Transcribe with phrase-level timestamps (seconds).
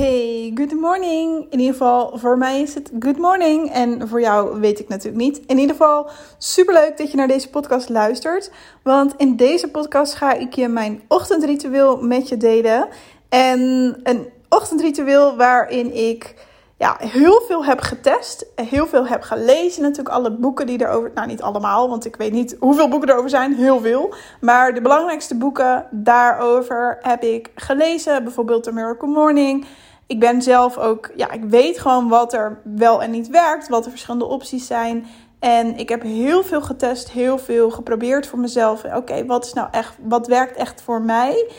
[0.00, 1.46] Hey, good morning.
[1.50, 3.70] In ieder geval, voor mij is het good morning.
[3.72, 5.40] En voor jou weet ik natuurlijk niet.
[5.46, 8.50] In ieder geval, superleuk dat je naar deze podcast luistert.
[8.82, 12.88] Want in deze podcast ga ik je mijn ochtendritueel met je delen.
[13.28, 13.60] En
[14.02, 16.34] een ochtendritueel waarin ik
[16.78, 18.46] ja, heel veel heb getest.
[18.54, 19.82] Heel veel heb gelezen.
[19.82, 21.10] Natuurlijk alle boeken die erover...
[21.14, 23.54] Nou, niet allemaal, want ik weet niet hoeveel boeken erover zijn.
[23.54, 24.14] Heel veel.
[24.40, 28.24] Maar de belangrijkste boeken daarover heb ik gelezen.
[28.24, 29.66] Bijvoorbeeld The Miracle Morning.
[30.10, 31.10] Ik ben zelf ook...
[31.16, 33.68] Ja, ik weet gewoon wat er wel en niet werkt.
[33.68, 35.06] Wat de verschillende opties zijn.
[35.38, 37.10] En ik heb heel veel getest.
[37.10, 38.84] Heel veel geprobeerd voor mezelf.
[38.94, 39.94] Oké, wat is nou echt...
[40.02, 41.50] Wat werkt echt voor mij?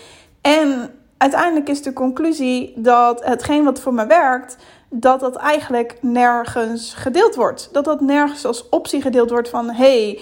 [0.41, 4.57] En uiteindelijk is de conclusie dat hetgeen wat voor me werkt
[4.89, 7.69] dat dat eigenlijk nergens gedeeld wordt.
[7.71, 10.19] Dat dat nergens als optie gedeeld wordt van hey,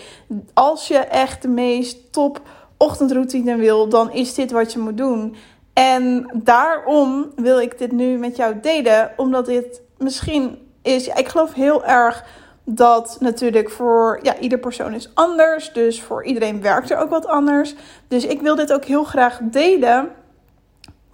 [0.54, 2.42] als je echt de meest top
[2.78, 5.36] ochtendroutine wil, dan is dit wat je moet doen.
[5.80, 11.08] En daarom wil ik dit nu met jou delen, omdat dit misschien is.
[11.08, 12.26] ik geloof heel erg
[12.64, 15.74] dat natuurlijk voor ja, ieder persoon is anders.
[15.74, 17.76] Dus voor iedereen werkt er ook wat anders.
[18.08, 20.10] Dus ik wil dit ook heel graag delen,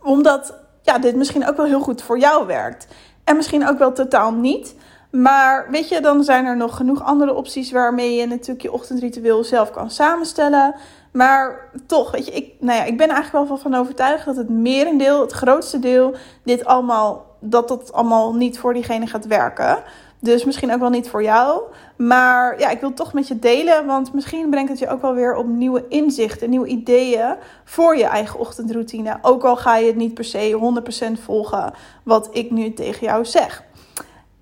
[0.02, 2.88] omdat ja, dit misschien ook wel heel goed voor jou werkt.
[3.24, 4.76] En misschien ook wel totaal niet.
[5.12, 9.44] Maar weet je, dan zijn er nog genoeg andere opties waarmee je natuurlijk je ochtendritueel
[9.44, 10.76] zelf kan samenstellen.
[11.16, 14.50] Maar toch, weet je, ik, nou ja, ik ben eigenlijk wel van overtuigd dat het
[14.50, 19.84] merendeel, het grootste deel, dit allemaal, dat dat allemaal niet voor diegene gaat werken.
[20.20, 21.62] Dus misschien ook wel niet voor jou.
[21.98, 23.86] Maar ja, ik wil het toch met je delen.
[23.86, 28.06] Want misschien brengt het je ook wel weer op nieuwe inzichten, nieuwe ideeën voor je
[28.06, 29.18] eigen ochtendroutine.
[29.22, 30.74] Ook al ga je het niet per se
[31.18, 33.64] 100% volgen wat ik nu tegen jou zeg.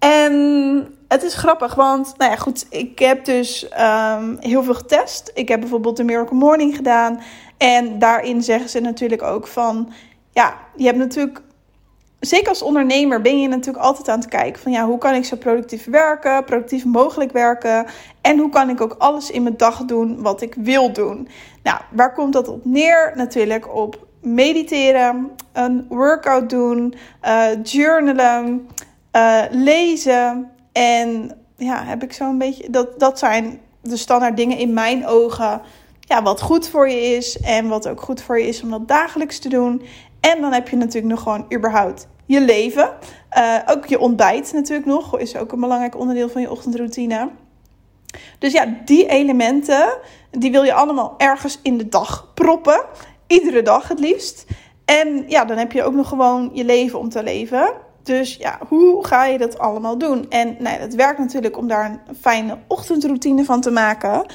[0.04, 5.32] En het is grappig, want nou ja, goed, ik heb dus um, heel veel getest.
[5.34, 7.22] Ik heb bijvoorbeeld de Miracle Morning gedaan.
[7.58, 9.94] En daarin zeggen ze natuurlijk ook van,
[10.31, 11.42] ja, je hebt natuurlijk
[12.20, 15.26] zeker als ondernemer ben je natuurlijk altijd aan het kijken van ja, hoe kan ik
[15.26, 17.86] zo productief werken, productief mogelijk werken
[18.22, 21.28] en hoe kan ik ook alles in mijn dag doen wat ik wil doen.
[21.64, 23.12] Nou, waar komt dat op neer?
[23.16, 26.94] Natuurlijk op mediteren, een workout doen,
[27.25, 28.68] uh, journalen,
[29.16, 34.74] uh, lezen en ja, heb ik zo'n beetje dat dat zijn de standaard dingen in
[34.74, 35.62] mijn ogen.
[36.00, 38.88] Ja, wat goed voor je is en wat ook goed voor je is om dat
[38.88, 39.81] dagelijks te doen.
[40.19, 42.90] En dan heb je natuurlijk nog gewoon überhaupt je leven.
[43.38, 47.29] Uh, ook je ontbijt natuurlijk nog is ook een belangrijk onderdeel van je ochtendroutine.
[48.40, 49.97] Dus ja, die elementen,
[50.31, 52.84] die wil je allemaal ergens in de dag proppen.
[53.28, 54.46] Iedere dag het liefst.
[54.85, 57.73] En ja, dan heb je ook nog gewoon je leven om te leven.
[58.03, 60.30] Dus ja, hoe ga je dat allemaal doen?
[60.30, 64.25] En nou, het werkt natuurlijk om daar een fijne ochtendroutine van te maken.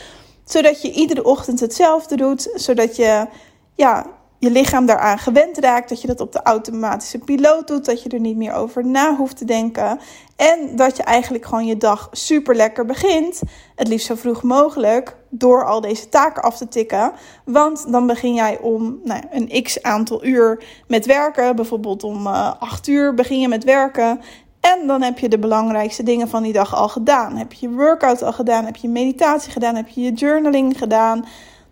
[0.44, 2.50] Zodat je iedere ochtend hetzelfde doet.
[2.54, 3.26] Zodat je
[3.74, 4.06] ja,
[4.38, 5.88] je lichaam daaraan gewend raakt.
[5.88, 7.84] Dat je dat op de automatische piloot doet.
[7.84, 10.00] Dat je er niet meer over na hoeft te denken.
[10.36, 13.40] En dat je eigenlijk gewoon je dag super lekker begint.
[13.74, 15.16] Het liefst zo vroeg mogelijk.
[15.28, 17.12] Door al deze taken af te tikken.
[17.44, 21.56] Want dan begin jij om nou, een x aantal uur met werken.
[21.56, 24.20] Bijvoorbeeld om uh, eh, 8 uur begin je met werken.
[24.60, 27.36] En dan heb je de belangrijkste dingen van die dag al gedaan.
[27.36, 28.64] Heb je je workout al gedaan?
[28.64, 29.74] Heb je meditatie gedaan?
[29.74, 31.24] Heb je je journaling gedaan?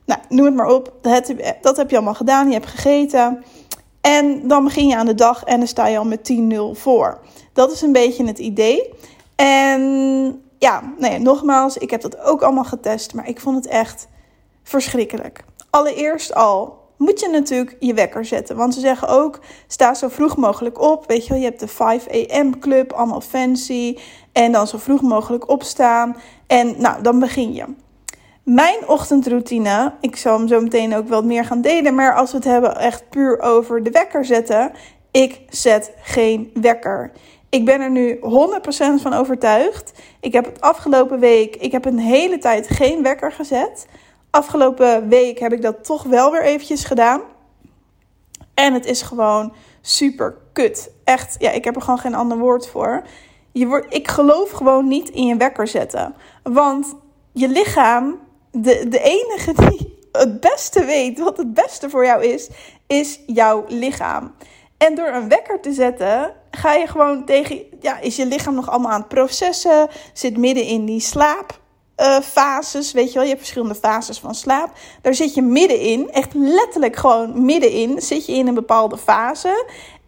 [0.06, 0.92] Nou, noem het maar op.
[1.60, 2.46] Dat, heb je allemaal gedaan.
[2.46, 3.44] Je hebt gegeten.
[4.00, 7.18] En dan begin je aan de dag en dan sta je al met 10-0 voor.
[7.52, 8.92] Dat is een beetje het idee.
[9.36, 13.14] En ja, nee, nogmaals, ik heb dat ook allemaal getest.
[13.14, 14.08] Maar ik vond het echt
[14.62, 15.44] verschrikkelijk.
[15.70, 18.56] Allereerst al moet je natuurlijk je wekker zetten.
[18.56, 21.06] Want ze zeggen ook, sta zo vroeg mogelijk op.
[21.06, 23.98] Weet je wel, je hebt de 5 am club, allemaal fancy.
[24.32, 26.16] En dan zo vroeg mogelijk opstaan.
[26.46, 27.64] En nou, dan begin je.
[28.46, 32.36] Mijn ochtendroutine, ik zal hem zo meteen ook wel meer gaan delen, maar als we
[32.36, 34.72] het hebben echt puur over de wekker zetten,
[35.10, 37.12] ik zet geen wekker.
[37.48, 38.20] Ik ben er nu 100%
[39.02, 39.92] van overtuigd.
[40.20, 43.86] Ik heb het afgelopen week, ik heb een hele tijd geen wekker gezet.
[44.30, 47.20] Afgelopen week heb ik dat toch wel weer eventjes gedaan.
[48.54, 50.90] En het is gewoon super kut.
[51.04, 53.02] Echt, ja, ik heb er gewoon geen ander woord voor.
[53.52, 56.14] Je wordt, ik geloof gewoon niet in je wekker zetten.
[56.42, 56.94] Want
[57.32, 58.24] je lichaam
[58.62, 62.48] de, de enige die het beste weet wat het beste voor jou is,
[62.86, 64.34] is jouw lichaam.
[64.76, 67.62] En door een wekker te zetten, ga je gewoon tegen.
[67.80, 69.88] Ja, is je lichaam nog allemaal aan het processen?
[70.12, 72.88] Zit midden in die slaapfases.
[72.88, 74.70] Uh, weet je wel, je hebt verschillende fases van slaap.
[75.02, 79.64] Daar zit je middenin, echt letterlijk gewoon middenin, zit je in een bepaalde fase.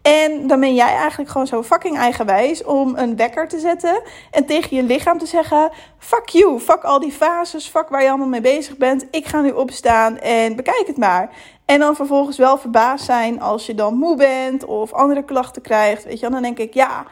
[0.09, 4.01] En dan ben jij eigenlijk gewoon zo fucking eigenwijs om een wekker te zetten
[4.31, 8.09] en tegen je lichaam te zeggen: fuck you, fuck al die fases, fuck waar je
[8.09, 9.05] allemaal mee bezig bent.
[9.11, 11.29] Ik ga nu opstaan en bekijk het maar.
[11.65, 16.03] En dan vervolgens wel verbaasd zijn als je dan moe bent of andere klachten krijgt.
[16.03, 17.05] Weet je, dan denk ik: ja,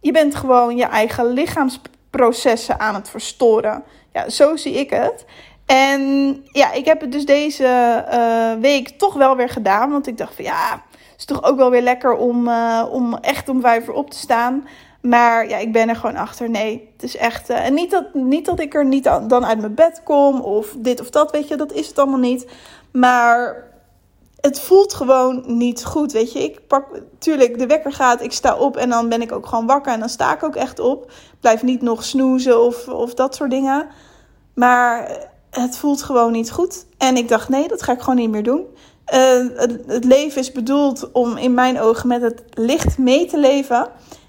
[0.00, 3.84] je bent gewoon je eigen lichaamsprocessen aan het verstoren.
[4.12, 5.24] Ja, zo zie ik het.
[5.66, 6.00] En
[6.44, 9.90] ja, ik heb het dus deze uh, week toch wel weer gedaan.
[9.90, 10.82] Want ik dacht van ja,
[11.28, 14.18] is toch ook wel weer lekker om, uh, om echt om vijf uur op te
[14.18, 14.66] staan.
[15.00, 16.50] Maar ja, ik ben er gewoon achter.
[16.50, 17.50] Nee, het is echt.
[17.50, 20.74] Uh, en niet dat, niet dat ik er niet dan uit mijn bed kom of
[20.78, 22.46] dit of dat, weet je, dat is het allemaal niet.
[22.92, 23.70] Maar
[24.40, 26.42] het voelt gewoon niet goed, weet je.
[26.42, 26.86] Ik pak,
[27.18, 30.00] tuurlijk, de wekker gaat, ik sta op en dan ben ik ook gewoon wakker en
[30.00, 31.12] dan sta ik ook echt op.
[31.40, 33.88] blijf niet nog snoezen of, of dat soort dingen.
[34.54, 35.18] Maar
[35.50, 36.86] het voelt gewoon niet goed.
[36.98, 38.66] En ik dacht, nee, dat ga ik gewoon niet meer doen.
[39.12, 39.46] Uh,
[39.86, 43.88] het, leven is bedoeld om in mijn ogen met het licht mee te leven.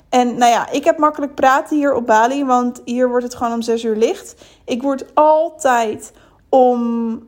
[0.10, 3.54] En nou ja, ik heb makkelijk praten hier op Bali, want hier wordt het gewoon
[3.54, 4.36] om zes uur licht.
[4.66, 6.12] Ik word altijd
[6.50, 7.20] om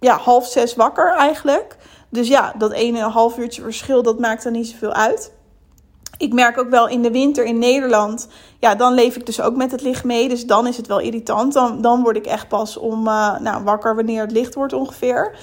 [0.00, 1.76] ja, half zes wakker eigenlijk.
[2.08, 5.32] Dus ja, dat ene half uurtje verschil, dat maakt er niet zoveel uit.
[6.18, 8.28] Ik merk ook wel in de winter in Nederland,
[8.58, 10.28] ja, dan leef ik dus ook met het licht mee.
[10.28, 11.52] Dus dan is het wel irritant.
[11.52, 15.34] Dan, dan word ik echt pas om, uh, nou, wakker wanneer het licht wordt ongeveer.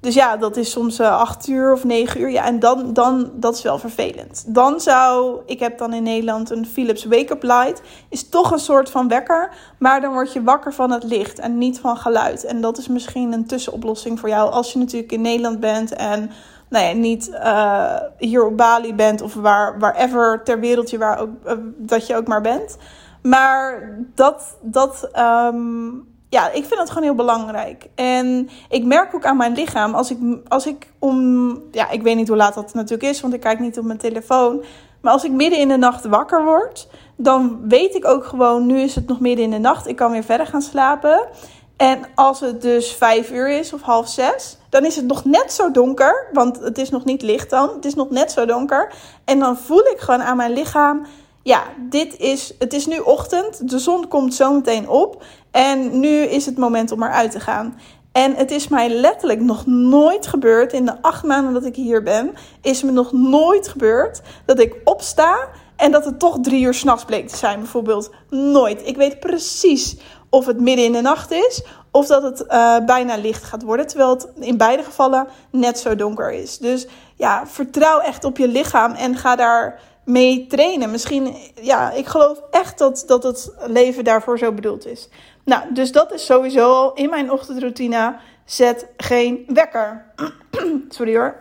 [0.00, 2.30] Dus ja, dat is soms uh, acht uur of negen uur.
[2.30, 4.44] Ja, en dan, dan, dat is wel vervelend.
[4.46, 7.82] Dan zou, ik heb dan in Nederland een Philips Wake-up Light.
[8.08, 9.52] Is toch een soort van wekker.
[9.78, 12.44] Maar dan word je wakker van het licht en niet van geluid.
[12.44, 14.50] En dat is misschien een tussenoplossing voor jou.
[14.50, 16.30] Als je natuurlijk in Nederland bent en
[16.68, 19.22] nou ja, niet uh, hier op Bali bent.
[19.22, 22.76] Of waar, wherever ter wereld je, waar ook, uh, dat je ook maar bent.
[23.22, 27.86] Maar dat, dat um, ja, ik vind dat gewoon heel belangrijk.
[27.94, 30.18] En ik merk ook aan mijn lichaam, als ik,
[30.48, 33.58] als ik om, ja, ik weet niet hoe laat dat natuurlijk is, want ik kijk
[33.58, 34.64] niet op mijn telefoon.
[35.00, 38.80] Maar als ik midden in de nacht wakker word, dan weet ik ook gewoon, nu
[38.80, 41.28] is het nog midden in de nacht, ik kan weer verder gaan slapen.
[41.76, 45.52] En als het dus vijf uur is of half zes, dan is het nog net
[45.52, 48.92] zo donker, want het is nog niet licht dan, het is nog net zo donker.
[49.24, 51.06] En dan voel ik gewoon aan mijn lichaam,
[51.42, 55.22] ja, dit is, het is nu ochtend, de zon komt zo meteen op.
[55.50, 57.78] En nu is het moment om eruit te gaan.
[58.12, 62.02] En het is mij letterlijk nog nooit gebeurd in de acht maanden dat ik hier
[62.02, 62.34] ben.
[62.62, 67.04] Is me nog nooit gebeurd dat ik opsta en dat het toch drie uur s'nachts
[67.04, 68.10] bleek te zijn, bijvoorbeeld.
[68.30, 68.86] Nooit.
[68.86, 69.96] Ik weet precies
[70.30, 73.86] of het midden in de nacht is of dat het uh, bijna licht gaat worden.
[73.86, 76.58] Terwijl het in beide gevallen net zo donker is.
[76.58, 80.90] Dus ja, vertrouw echt op je lichaam en ga daar mee trainen.
[80.90, 85.08] Misschien, ja, ik geloof echt dat, dat het leven daarvoor zo bedoeld is.
[85.44, 88.16] Nou, dus dat is sowieso al in mijn ochtendroutine.
[88.44, 90.12] Zet geen wekker.
[90.88, 91.36] Sorry hoor.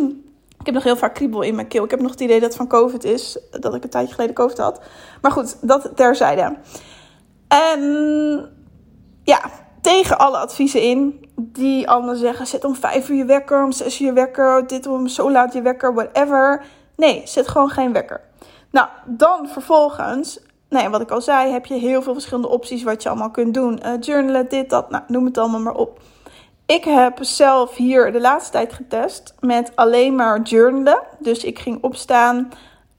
[0.60, 1.84] ik heb nog heel vaak kriebel in mijn keel.
[1.84, 3.38] Ik heb nog het idee dat het van COVID is.
[3.50, 4.80] Dat ik een tijdje geleden COVID had.
[5.20, 6.56] Maar goed, dat terzijde.
[7.48, 8.50] En
[9.24, 9.50] ja,
[9.80, 11.24] tegen alle adviezen in.
[11.36, 14.86] Die allemaal zeggen, zet om vijf uur je wekker, om zes uur je wekker, dit
[14.86, 16.64] om zo laat je wekker, whatever.
[16.96, 18.20] Nee, zet gewoon geen wekker.
[18.70, 23.02] Nou, dan vervolgens, nou wat ik al zei, heb je heel veel verschillende opties wat
[23.02, 23.80] je allemaal kunt doen.
[23.86, 26.00] Uh, journalen, dit, dat, nou, noem het allemaal maar op.
[26.66, 31.02] Ik heb zelf hier de laatste tijd getest met alleen maar journalen.
[31.18, 32.50] Dus ik ging opstaan.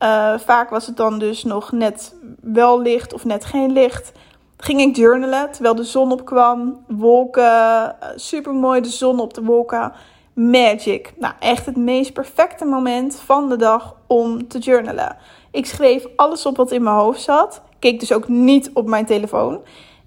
[0.04, 4.12] Uh, vaak was het dan dus nog net wel licht of net geen licht.
[4.58, 6.84] Ging ik journalen terwijl de zon opkwam.
[6.88, 9.92] Wolken, uh, super mooi de zon op de wolken
[10.38, 11.14] magic.
[11.20, 15.18] Nou, echt het meest perfecte moment van de dag om te journalen.
[15.52, 17.62] Ik schreef alles op wat in mijn hoofd zat.
[17.80, 19.62] Keek dus ook niet op mijn telefoon.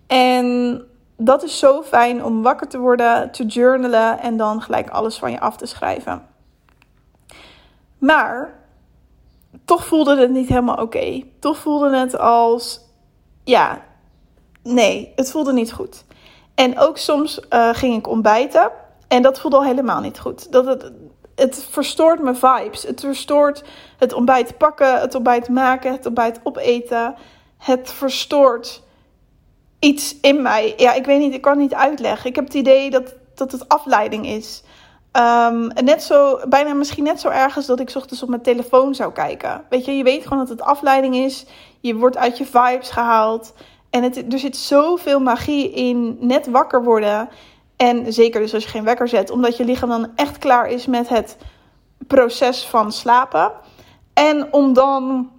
[0.07, 0.83] En
[1.17, 5.31] dat is zo fijn om wakker te worden, te journalen en dan gelijk alles van
[5.31, 6.27] je af te schrijven.
[7.99, 8.59] Maar
[9.65, 11.23] toch voelde het niet helemaal oké.
[11.41, 12.81] Toch voelde het als,
[13.45, 13.83] ja,
[14.63, 16.05] nee, het voelde niet goed.
[16.55, 18.71] En ook soms uh, ging ik ontbijten.
[19.11, 20.53] En dat voelde al helemaal niet goed.
[20.53, 20.93] Dat het,
[21.35, 22.83] het verstoort mijn vibes.
[22.83, 23.65] Het verstoort
[23.99, 27.15] het ontbijt pakken, het ontbijt maken, het ontbijt opeten.
[27.59, 28.83] Het verstoort
[29.79, 30.75] iets in mij.
[30.77, 32.29] Ja, ik weet niet, ik kan het niet uitleggen.
[32.29, 34.63] Ik heb het idee dat, dat het afleiding is.
[35.13, 38.95] Um, net zo, bijna misschien net zo erg als dat ik ochtends op mijn telefoon
[38.95, 39.65] zou kijken.
[39.69, 41.47] Weet je, je weet gewoon dat het afleiding is.
[41.81, 43.53] Je wordt uit je vibes gehaald.
[43.91, 47.29] En het, er zit zoveel magie in net wakker worden.
[47.81, 50.87] En zeker dus als je geen wekker zet, omdat je lichaam dan echt klaar is
[50.87, 51.37] met het
[52.07, 53.53] proces van slapen.
[54.15, 55.31] En om dan,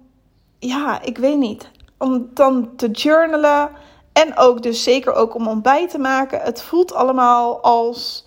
[0.58, 3.70] ja, ik weet niet, om dan te journalen.
[4.12, 6.40] En ook dus zeker ook om ontbijt te maken.
[6.40, 8.26] Het voelt allemaal als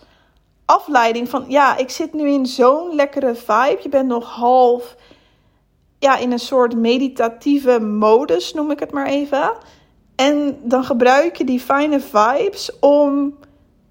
[0.65, 3.79] afleiding van, ja, ik zit nu in zo'n lekkere vibe.
[3.81, 4.95] Je bent nog half
[5.99, 9.53] ja, in een soort meditatieve modus, noem ik het maar even.
[10.15, 13.37] En dan gebruik je die fijne vibes om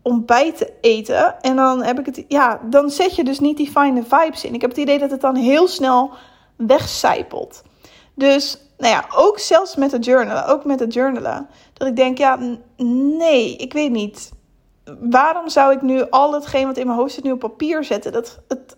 [0.04, 1.42] ontbijt te eten.
[1.42, 4.54] En dan heb ik het, ja, dan zet je dus niet die fijne vibes in.
[4.54, 6.10] Ik heb het idee dat het dan heel snel
[6.56, 7.62] wegcijpelt.
[8.14, 11.48] Dus, nou ja, ook zelfs met het journalen, ook met het journalen.
[11.72, 12.38] Dat ik denk, ja,
[13.16, 14.32] nee, ik weet niet.
[15.00, 18.12] Waarom zou ik nu al hetgeen wat in mijn hoofd zit nu op papier zetten?
[18.12, 18.76] Dat, het,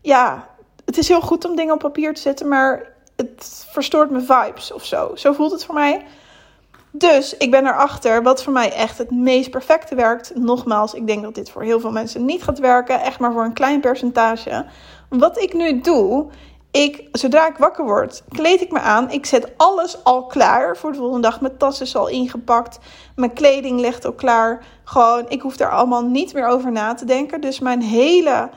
[0.00, 0.48] ja,
[0.84, 4.72] het is heel goed om dingen op papier te zetten, maar het verstoort mijn vibes
[4.72, 5.10] of zo.
[5.14, 6.04] Zo voelt het voor mij.
[6.98, 10.32] Dus ik ben erachter wat voor mij echt het meest perfecte werkt.
[10.34, 13.00] Nogmaals, ik denk dat dit voor heel veel mensen niet gaat werken.
[13.00, 14.66] Echt maar voor een klein percentage.
[15.08, 16.26] Wat ik nu doe,
[16.70, 19.10] ik, zodra ik wakker word, kleed ik me aan.
[19.10, 21.40] Ik zet alles al klaar voor de volgende dag.
[21.40, 22.78] Mijn tas is al ingepakt.
[23.16, 24.64] Mijn kleding ligt al klaar.
[24.84, 27.40] Gewoon, ik hoef daar allemaal niet meer over na te denken.
[27.40, 28.50] Dus mijn hele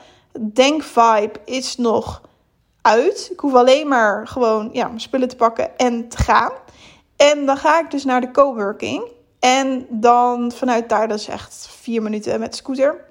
[0.52, 2.20] denkvibe is nog
[2.82, 3.28] uit.
[3.32, 6.52] Ik hoef alleen maar gewoon ja, mijn spullen te pakken en te gaan.
[7.28, 9.08] En dan ga ik dus naar de coworking.
[9.40, 13.04] En dan vanuit daar, dat is echt vier minuten met scooter.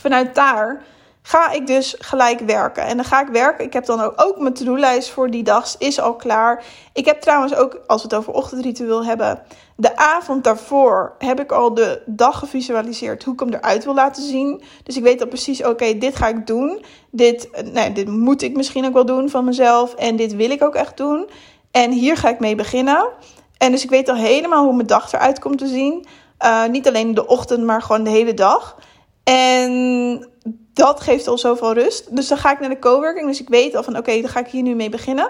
[0.00, 0.84] Vanuit daar
[1.22, 2.82] ga ik dus gelijk werken.
[2.82, 3.64] En dan ga ik werken.
[3.64, 6.64] Ik heb dan ook, ook mijn to-do-lijst voor die dag is al klaar.
[6.92, 9.42] Ik heb trouwens ook, als we het over ochtendritueel hebben,
[9.76, 14.22] de avond daarvoor heb ik al de dag gevisualiseerd hoe ik hem eruit wil laten
[14.22, 14.62] zien.
[14.82, 16.84] Dus ik weet al precies, oké, dit ga ik doen.
[17.10, 19.94] Dit, nee, dit moet ik misschien ook wel doen van mezelf.
[19.94, 21.28] En dit wil ik ook echt doen.
[21.76, 23.08] En hier ga ik mee beginnen.
[23.58, 26.06] En dus ik weet al helemaal hoe mijn dag eruit komt te zien.
[26.44, 28.76] Uh, niet alleen de ochtend, maar gewoon de hele dag.
[29.24, 30.30] En
[30.72, 32.16] dat geeft al zoveel rust.
[32.16, 33.26] Dus dan ga ik naar de coworking.
[33.26, 35.28] Dus ik weet al van oké, dan ga ik hier nu mee beginnen.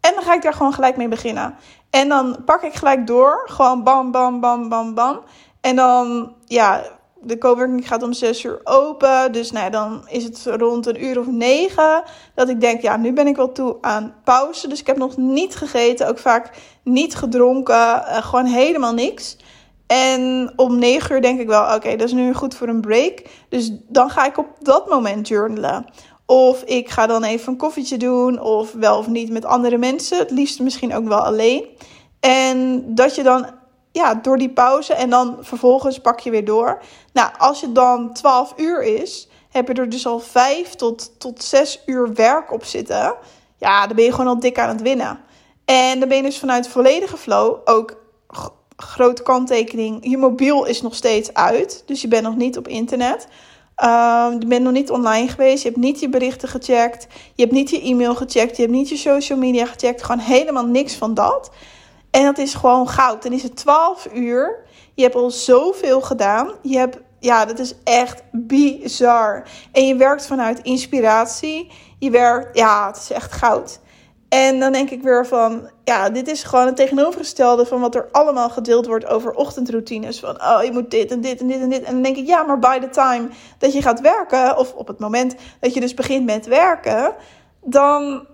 [0.00, 1.54] En dan ga ik daar gewoon gelijk mee beginnen.
[1.90, 3.42] En dan pak ik gelijk door.
[3.44, 5.20] Gewoon bam, bam, bam, bam, bam.
[5.60, 6.82] En dan, ja,
[7.26, 9.32] de coworking gaat om 6 uur open.
[9.32, 12.02] Dus nou dan is het rond een uur of negen.
[12.34, 14.68] Dat ik denk, ja, nu ben ik wel toe aan pauze.
[14.68, 16.08] Dus ik heb nog niet gegeten.
[16.08, 16.50] Ook vaak
[16.82, 17.74] niet gedronken.
[17.74, 19.36] Uh, gewoon helemaal niks.
[19.86, 23.22] En om 9 uur denk ik wel, oké, dat is nu goed voor een break.
[23.48, 25.86] Dus dan ga ik op dat moment journalen.
[26.26, 30.18] Of ik ga dan even een koffietje doen, of wel of niet met andere mensen.
[30.18, 31.64] Het liefst misschien ook wel alleen.
[32.20, 33.46] En dat je dan
[33.96, 36.82] ja, door die pauze en dan vervolgens pak je weer door.
[37.12, 41.42] Nou, als het dan 12 uur is, heb je er dus al 5 tot, tot
[41.42, 43.14] 6 uur werk op zitten.
[43.58, 45.20] Ja, dan ben je gewoon al dik aan het winnen.
[45.64, 47.96] En dan ben je dus vanuit volledige flow ook
[48.76, 50.10] grote kanttekening.
[50.10, 51.82] Je mobiel is nog steeds uit.
[51.86, 53.26] Dus je bent nog niet op internet.
[53.84, 55.62] Uh, je bent nog niet online geweest.
[55.62, 57.06] Je hebt niet je berichten gecheckt.
[57.34, 58.56] Je hebt niet je e-mail gecheckt.
[58.56, 60.02] Je hebt niet je social media gecheckt.
[60.02, 61.50] Gewoon helemaal niks van dat.
[62.10, 63.22] En dat is gewoon goud.
[63.22, 64.64] Dan is het 12 uur.
[64.94, 66.52] Je hebt al zoveel gedaan.
[66.62, 69.48] Je hebt, ja, dat is echt bizar.
[69.72, 71.70] En je werkt vanuit inspiratie.
[71.98, 73.80] Je werkt, ja, het is echt goud.
[74.28, 78.08] En dan denk ik weer van, ja, dit is gewoon het tegenovergestelde van wat er
[78.12, 80.20] allemaal gedeeld wordt over ochtendroutines.
[80.20, 81.82] Van, oh, je moet dit en dit en dit en dit.
[81.82, 84.86] En dan denk ik, ja, maar by the time dat je gaat werken, of op
[84.86, 87.14] het moment dat je dus begint met werken,
[87.64, 88.26] dan,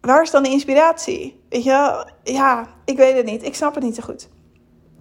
[0.00, 1.39] waar is dan de inspiratie?
[1.50, 3.44] Weet je, ja, ik weet het niet.
[3.44, 4.28] Ik snap het niet zo goed.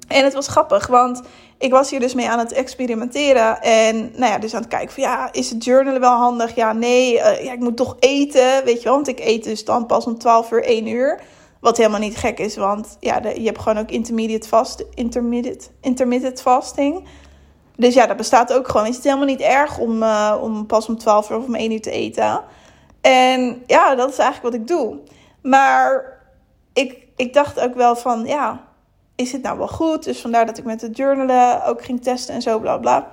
[0.07, 1.21] En het was grappig, want
[1.57, 3.61] ik was hier dus mee aan het experimenteren.
[3.61, 6.55] En nou ja, dus aan het kijken van ja, is het journalen wel handig?
[6.55, 7.13] Ja, nee.
[7.13, 8.93] Uh, ja, ik moet toch eten, weet je wel.
[8.93, 11.21] Want ik eet dus dan pas om 12 uur, 1 uur.
[11.59, 16.41] Wat helemaal niet gek is, want ja, je hebt gewoon ook intermediate, fast, intermediate, intermittent
[16.41, 17.07] fasting.
[17.75, 18.87] Dus ja, dat bestaat ook gewoon.
[18.87, 21.71] Is het helemaal niet erg om, uh, om pas om 12 uur of om 1
[21.71, 22.41] uur te eten?
[23.01, 24.97] En ja, dat is eigenlijk wat ik doe.
[25.41, 26.18] Maar
[26.79, 28.67] ik, ik dacht ook wel van ja
[29.19, 30.03] is het nou wel goed?
[30.03, 33.11] Dus vandaar dat ik met het journalen ook ging testen en zo, bla bla.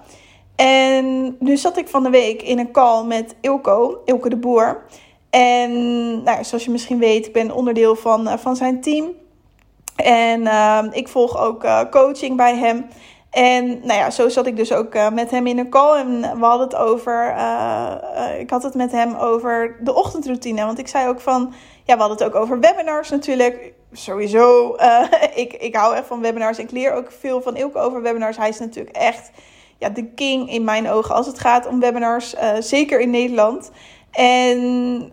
[0.57, 4.83] En nu zat ik van de week in een call met Ilko, Ilko de Boer.
[5.31, 5.73] En
[6.23, 9.13] nou, zoals je misschien weet, ik ben onderdeel van, uh, van zijn team.
[9.97, 12.87] En uh, ik volg ook uh, coaching bij hem.
[13.31, 15.99] En nou ja, zo zat ik dus ook met hem in een call.
[15.99, 17.35] En we hadden het over.
[18.41, 20.65] Ik had het met hem over de ochtendroutine.
[20.65, 21.55] Want ik zei ook van.
[21.85, 25.03] Ja, we hadden het ook over webinars natuurlijk sowieso, uh,
[25.35, 26.59] ik, ik hou echt van webinars.
[26.59, 28.37] Ik leer ook veel van Ilke over webinars.
[28.37, 29.31] Hij is natuurlijk echt
[29.79, 32.35] ja, de king in mijn ogen als het gaat om webinars.
[32.35, 33.71] Uh, zeker in Nederland.
[34.11, 35.13] En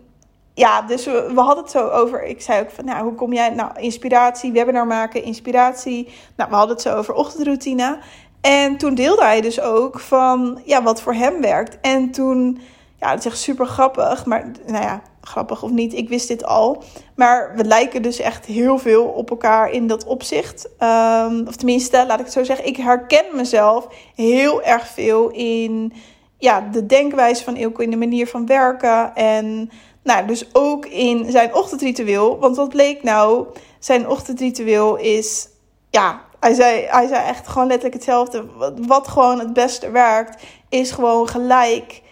[0.54, 2.24] ja, dus we, we, hadden het zo over.
[2.24, 3.50] Ik zei ook van, nou, hoe kom jij?
[3.50, 6.08] Nou, inspiratie, webinar maken, inspiratie.
[6.36, 7.98] Nou, we hadden het zo over ochtendroutine.
[8.40, 11.78] En toen deelde hij dus ook van, ja, wat voor hem werkt.
[11.80, 12.60] En toen,
[13.04, 14.24] ja, het is echt super grappig.
[14.26, 16.82] Maar, nou ja, grappig of niet, ik wist dit al.
[17.16, 20.68] Maar we lijken dus echt heel veel op elkaar in dat opzicht.
[20.80, 25.92] Um, of tenminste, laat ik het zo zeggen, ik herken mezelf heel erg veel in
[26.38, 29.14] ja, de denkwijze van Ilko, in de manier van werken.
[29.14, 29.70] En
[30.02, 32.38] Nou, dus ook in zijn ochtendritueel.
[32.38, 33.46] Want wat bleek nou?
[33.78, 35.48] Zijn ochtendritueel is,
[35.90, 38.44] ja, hij zei, hij zei echt gewoon letterlijk hetzelfde.
[38.86, 42.02] Wat gewoon het beste werkt, is gewoon gelijk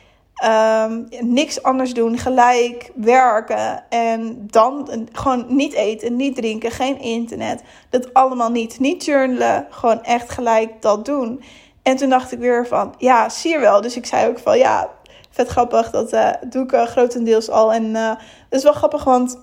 [0.45, 3.85] um, niks anders doen, gelijk werken.
[3.89, 7.63] En dan gewoon niet eten, niet drinken, geen internet.
[7.91, 8.79] Dat allemaal niet.
[8.79, 11.43] Niet journalen, gewoon echt gelijk dat doen.
[11.83, 13.81] En toen dacht ik weer van, ja, zie je wel.
[13.81, 14.91] Dus ik zei ook van, ja,
[15.31, 15.91] vet grappig.
[15.91, 17.73] Dat uh, doe ik uh, grotendeels al.
[17.73, 19.39] En uh, het is wel grappig, want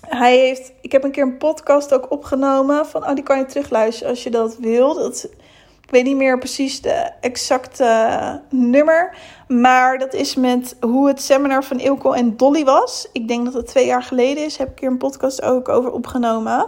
[0.00, 0.72] hij heeft...
[0.80, 2.86] Ik heb een keer een podcast ook opgenomen.
[2.86, 4.94] Van, oh, die kan je terugluisteren als je dat wil.
[4.94, 5.28] Dat,
[5.90, 9.16] ik weet niet meer precies de exacte nummer.
[9.48, 13.08] Maar dat is met hoe het seminar van Ilko en Dolly was.
[13.12, 14.56] Ik denk dat het twee jaar geleden is.
[14.56, 16.66] Heb ik hier een podcast ook over opgenomen.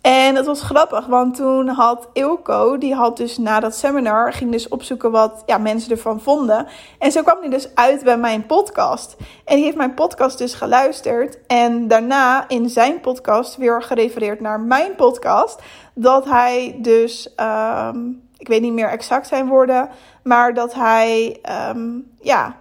[0.00, 4.52] En dat was grappig, want toen had Ilko, die had dus na dat seminar, ging
[4.52, 6.66] dus opzoeken wat ja, mensen ervan vonden.
[6.98, 9.16] En zo kwam hij dus uit bij mijn podcast.
[9.44, 11.38] En die heeft mijn podcast dus geluisterd.
[11.46, 15.62] En daarna in zijn podcast weer gerefereerd naar mijn podcast.
[15.94, 19.88] Dat hij dus, um, ik weet niet meer exact zijn woorden,
[20.22, 22.56] maar dat hij, um, ja,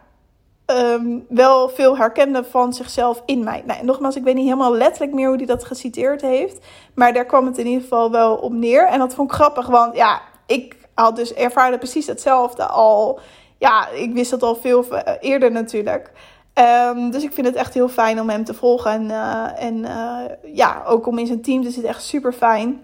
[0.66, 3.64] um, wel veel herkende van zichzelf in mij.
[3.66, 6.66] Nou, nogmaals, ik weet niet helemaal letterlijk meer hoe hij dat geciteerd heeft.
[6.96, 8.88] Maar daar kwam het in ieder geval wel op neer.
[8.88, 13.20] En dat vond ik grappig, want ja, ik had dus ervaarde precies hetzelfde al.
[13.58, 14.86] Ja, ik wist dat al veel
[15.20, 16.12] eerder natuurlijk.
[16.54, 18.92] Um, dus ik vind het echt heel fijn om hem te volgen.
[18.92, 22.82] En, uh, en uh, ja, ook om in zijn team te zitten, echt super fijn.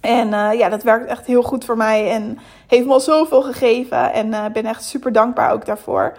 [0.00, 3.42] En uh, ja, dat werkt echt heel goed voor mij en heeft me al zoveel
[3.42, 4.12] gegeven.
[4.12, 6.16] En ik ben echt super dankbaar ook daarvoor.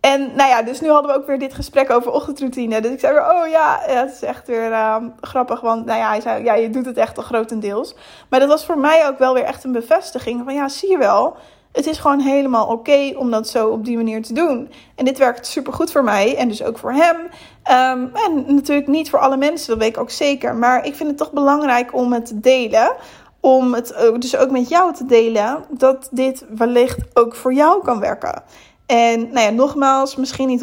[0.00, 2.80] En nou ja, dus nu hadden we ook weer dit gesprek over ochtendroutine.
[2.80, 5.60] Dus ik zei weer, oh ja, het is echt weer uh, grappig.
[5.60, 7.94] Want nou ja, hij zei, ja, je doet het echt al grotendeels.
[8.28, 10.40] Maar dat was voor mij ook wel weer echt een bevestiging.
[10.44, 11.36] Van ja, zie je wel,
[11.72, 14.70] het is gewoon helemaal oké om dat zo op die manier te doen.
[14.94, 17.16] En dit werkt super goed voor mij en dus ook voor hem.
[17.16, 20.54] Um, en natuurlijk niet voor alle mensen, dat weet ik ook zeker.
[20.54, 22.96] Maar ik vind het toch belangrijk om het te delen
[23.40, 28.00] om het dus ook met jou te delen, dat dit wellicht ook voor jou kan
[28.00, 28.42] werken.
[28.86, 30.60] En nou ja, nogmaals, misschien niet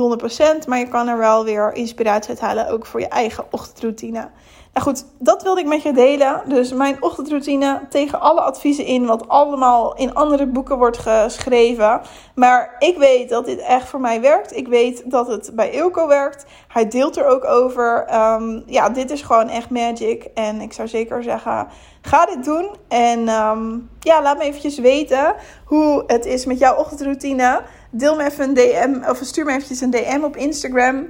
[0.63, 4.29] 100%, maar je kan er wel weer inspiratie uit halen, ook voor je eigen ochtendroutine.
[4.75, 6.41] Nou goed, dat wilde ik met je delen.
[6.46, 12.01] Dus mijn ochtendroutine tegen alle adviezen in, wat allemaal in andere boeken wordt geschreven.
[12.35, 14.55] Maar ik weet dat dit echt voor mij werkt.
[14.55, 16.46] Ik weet dat het bij Ilko werkt.
[16.68, 18.16] Hij deelt er ook over.
[18.16, 20.24] Um, ja, dit is gewoon echt magic.
[20.33, 21.68] En ik zou zeker zeggen,
[22.01, 22.70] ga dit doen.
[22.88, 25.35] En um, ja, laat me eventjes weten
[25.66, 27.61] hoe het is met jouw ochtendroutine.
[27.92, 31.07] Deel me even een DM of stuur me eventjes een DM op Instagram.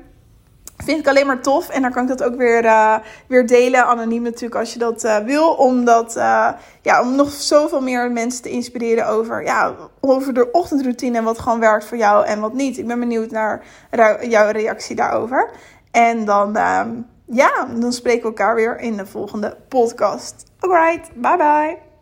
[0.77, 1.69] Vind ik alleen maar tof.
[1.69, 2.95] En dan kan ik dat ook weer, uh,
[3.27, 3.85] weer delen.
[3.85, 5.49] Anoniem natuurlijk als je dat uh, wil.
[5.49, 6.49] Omdat, uh,
[6.81, 11.17] ja, om nog zoveel meer mensen te inspireren over, ja, over de ochtendroutine.
[11.17, 12.77] En wat gewoon werkt voor jou en wat niet.
[12.77, 13.63] Ik ben benieuwd naar
[14.21, 15.49] jouw reactie daarover.
[15.91, 16.51] En dan,
[17.25, 20.43] ja, dan spreken we elkaar weer in de volgende podcast.
[20.59, 21.94] Alright, bye bye.